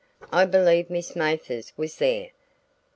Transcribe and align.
"I 0.31 0.45
believe 0.45 0.89
Miss 0.89 1.15
Mathers 1.15 1.73
was 1.77 1.97
there." 1.97 2.31